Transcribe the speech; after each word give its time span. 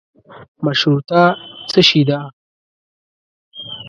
مشروطه 0.65 1.21
څشي 1.69 2.01
ده. 2.09 2.19